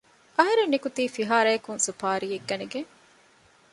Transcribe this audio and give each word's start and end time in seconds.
އަހަރެން 0.37 0.71
ނިކުތީ 0.73 1.03
ފިހާރައަކުން 1.15 1.79
ސުޕާރީއެއް 1.85 2.47
ގަނެގެން 2.49 2.89